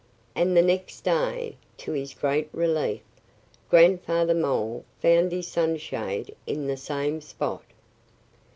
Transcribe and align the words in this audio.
And 0.33 0.57
the 0.57 0.63
next 0.63 1.01
day, 1.01 1.57
to 1.77 1.91
his 1.91 2.15
great 2.15 2.49
relief, 2.53 3.01
Grandfather 3.69 4.33
Mole 4.33 4.83
found 4.99 5.31
his 5.31 5.47
sunshade 5.47 6.35
in 6.47 6.65
the 6.65 6.75
same 6.75 7.21
spot. 7.21 7.63